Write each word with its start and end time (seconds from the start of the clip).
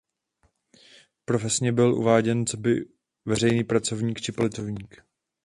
Profesně 1.25 1.71
byl 1.71 1.93
uváděn 1.95 2.45
coby 2.45 2.85
"veřejný 3.25 3.63
pracovník" 3.63 4.21
či 4.21 4.31
"politický 4.31 4.61
pracovník". 4.65 5.03